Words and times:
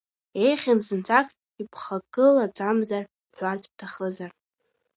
Еиӷьын 0.45 0.79
зынӡаск 0.85 1.37
ибхагылаӡамзар, 1.61 3.03
бҳәарц 3.31 3.63
бҭахызар? 3.71 4.31